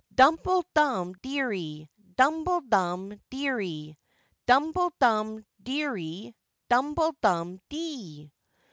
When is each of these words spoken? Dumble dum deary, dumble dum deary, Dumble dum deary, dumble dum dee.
Dumble 0.15 0.65
dum 0.73 1.13
deary, 1.21 1.87
dumble 2.15 2.61
dum 2.61 3.21
deary, 3.29 3.99
Dumble 4.47 4.91
dum 4.99 5.45
deary, 5.63 6.35
dumble 6.67 7.13
dum 7.21 7.61
dee. 7.69 8.31